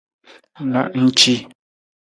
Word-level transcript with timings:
Na 0.71 0.81
ng 1.01 1.07
ci. 1.19 1.33